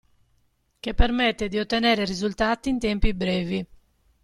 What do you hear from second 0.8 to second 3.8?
permette di ottenere risultati in tempi brevi.